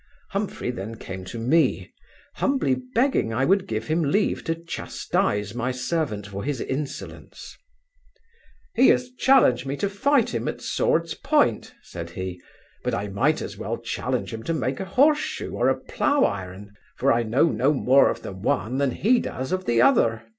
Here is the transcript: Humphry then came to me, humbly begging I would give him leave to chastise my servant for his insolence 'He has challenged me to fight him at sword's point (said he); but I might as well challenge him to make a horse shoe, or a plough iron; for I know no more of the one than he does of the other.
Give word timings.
Humphry 0.31 0.71
then 0.71 0.95
came 0.95 1.25
to 1.25 1.37
me, 1.37 1.93
humbly 2.37 2.73
begging 2.95 3.31
I 3.31 3.45
would 3.45 3.67
give 3.67 3.85
him 3.85 4.01
leave 4.05 4.43
to 4.45 4.55
chastise 4.55 5.53
my 5.53 5.71
servant 5.71 6.25
for 6.25 6.43
his 6.43 6.59
insolence 6.59 7.55
'He 8.73 8.87
has 8.87 9.11
challenged 9.11 9.67
me 9.67 9.77
to 9.77 9.87
fight 9.91 10.33
him 10.33 10.47
at 10.47 10.59
sword's 10.59 11.13
point 11.13 11.75
(said 11.83 12.09
he); 12.09 12.41
but 12.83 12.95
I 12.95 13.09
might 13.09 13.43
as 13.43 13.59
well 13.59 13.77
challenge 13.77 14.33
him 14.33 14.41
to 14.45 14.55
make 14.55 14.79
a 14.79 14.85
horse 14.85 15.19
shoe, 15.19 15.53
or 15.53 15.69
a 15.69 15.77
plough 15.79 16.23
iron; 16.23 16.73
for 16.97 17.13
I 17.13 17.21
know 17.21 17.49
no 17.51 17.71
more 17.71 18.09
of 18.09 18.23
the 18.23 18.33
one 18.33 18.79
than 18.79 18.89
he 18.89 19.19
does 19.19 19.51
of 19.51 19.65
the 19.65 19.83
other. 19.83 20.23